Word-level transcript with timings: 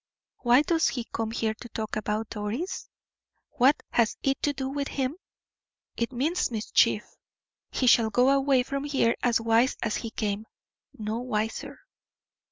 Why 0.39 0.63
does 0.63 0.87
he 0.87 1.03
come 1.03 1.29
here 1.29 1.53
to 1.53 1.69
talk 1.69 1.95
about 1.95 2.31
Doris? 2.31 2.89
What 3.59 3.83
has 3.91 4.17
it 4.23 4.41
to 4.41 4.51
do 4.51 4.67
with 4.67 4.87
him? 4.87 5.15
It 5.95 6.11
means 6.11 6.49
mischief. 6.49 7.03
He 7.69 7.85
shall 7.85 8.09
go 8.09 8.31
away 8.31 8.63
from 8.63 8.83
here 8.85 9.15
as 9.21 9.39
wise 9.39 9.77
as 9.83 9.97
he 9.97 10.09
came 10.09 10.47
no 10.97 11.19
wiser." 11.19 11.77